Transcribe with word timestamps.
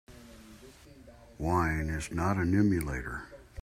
Wine 1.37 1.89
is 1.91 2.09
not 2.11 2.37
an 2.37 2.57
emulator. 2.57 3.27